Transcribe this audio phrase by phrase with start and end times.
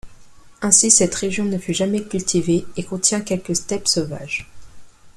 [0.63, 4.49] Ainsi, cette région ne fut jamais cultivée et contient quelques steppes sauvages.